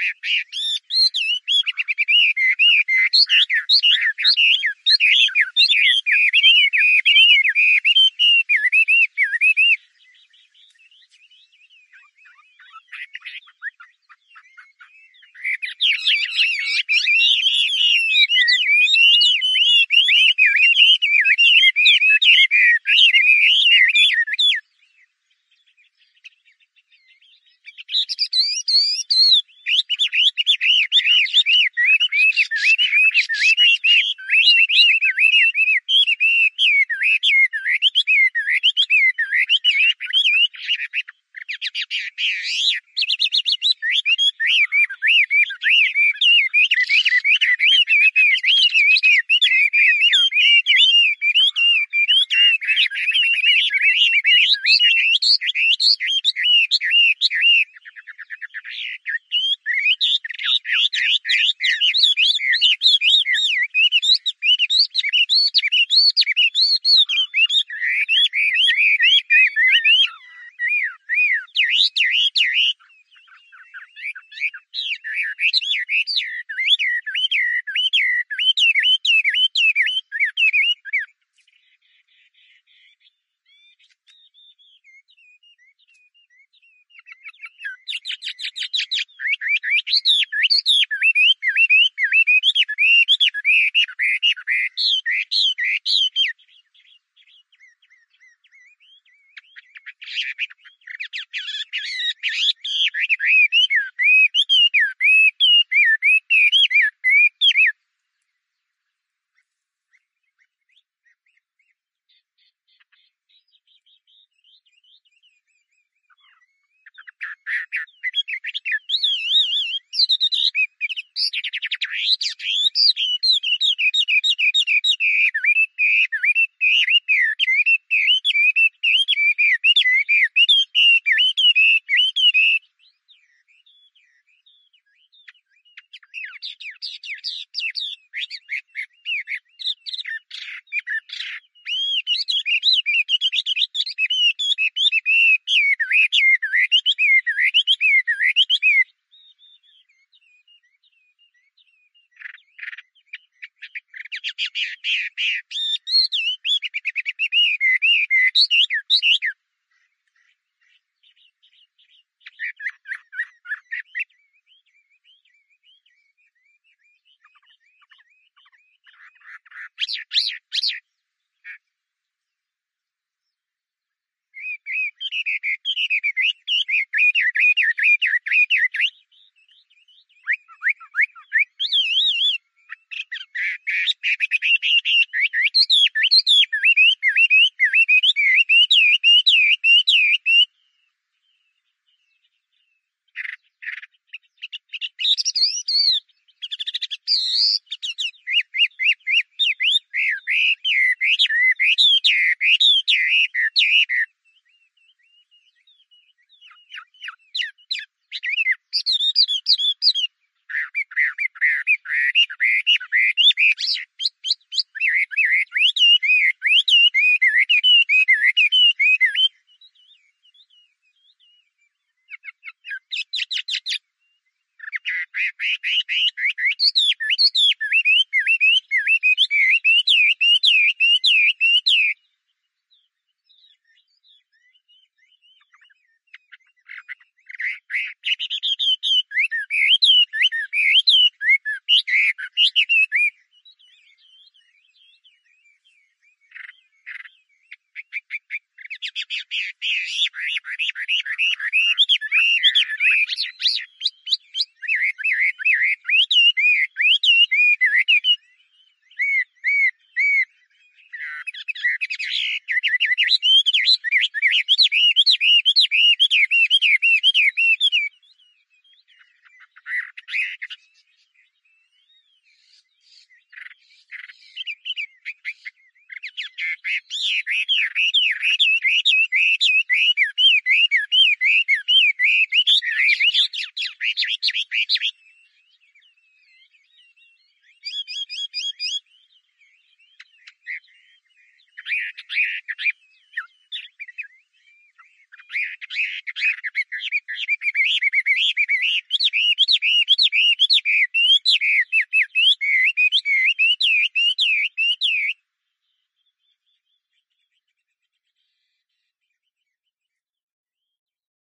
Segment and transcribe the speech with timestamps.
[0.00, 0.59] Beep, beep,